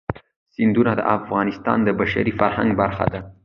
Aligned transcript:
سیندونه 0.53 0.91
د 0.95 1.01
افغانستان 1.17 1.77
د 1.83 1.89
بشري 1.99 2.33
فرهنګ 2.39 2.69
برخه 2.81 3.05
ده. 3.13 3.21